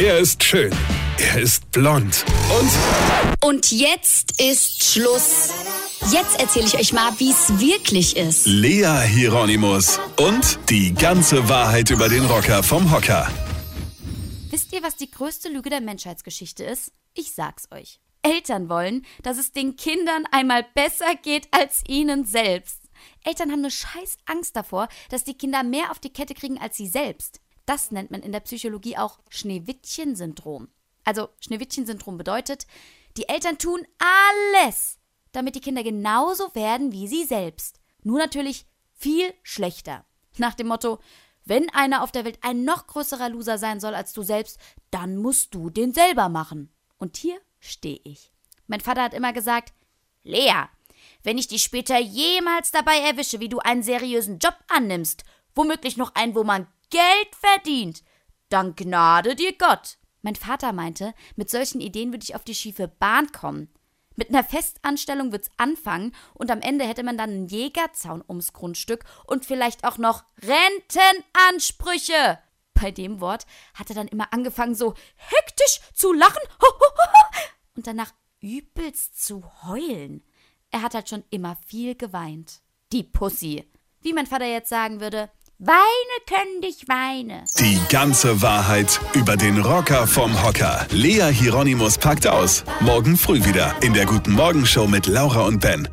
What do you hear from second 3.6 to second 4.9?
jetzt ist